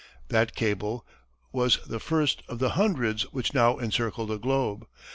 [0.29, 1.05] That cable
[1.51, 4.87] was the first of the hundreds which now encircle the globe.